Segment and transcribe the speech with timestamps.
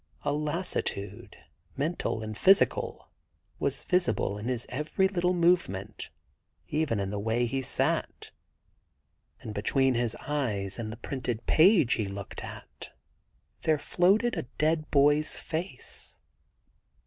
[0.23, 1.35] A lassitude,
[1.77, 3.11] mental and physical,
[3.59, 6.09] was visible in his every little movement,
[6.69, 8.33] even in the way he sat; 92 THE GARDEN
[9.43, 12.89] GOD and between his eyes and the printed page he looked at,
[13.61, 16.17] there floated a dead boy's face.